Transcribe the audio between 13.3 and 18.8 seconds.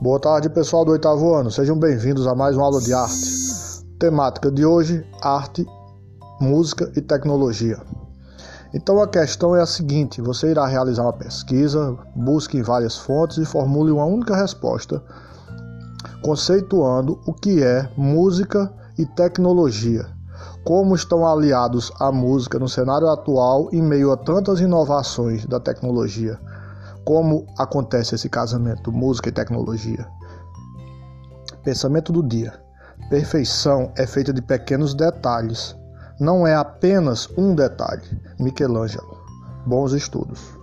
e formule uma única resposta, conceituando o que é música